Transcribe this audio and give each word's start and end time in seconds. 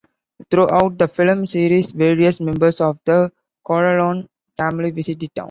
Throughout 0.49 0.97
the 0.97 1.07
film 1.07 1.45
series, 1.45 1.91
various 1.91 2.39
members 2.39 2.81
of 2.81 2.97
the 3.05 3.31
Corleone 3.63 4.27
family 4.57 4.89
visit 4.89 5.19
the 5.19 5.27
town. 5.27 5.33